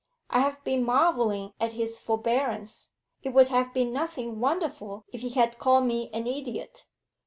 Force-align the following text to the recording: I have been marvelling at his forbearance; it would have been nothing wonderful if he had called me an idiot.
I 0.31 0.39
have 0.39 0.63
been 0.63 0.83
marvelling 0.83 1.53
at 1.59 1.73
his 1.73 1.99
forbearance; 1.99 2.89
it 3.21 3.33
would 3.35 3.49
have 3.49 3.71
been 3.71 3.93
nothing 3.93 4.39
wonderful 4.39 5.05
if 5.13 5.21
he 5.21 5.29
had 5.29 5.59
called 5.59 5.85
me 5.85 6.09
an 6.11 6.25
idiot. 6.25 6.87